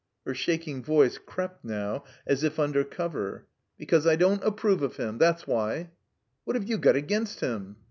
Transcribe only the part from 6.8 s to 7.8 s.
against him?"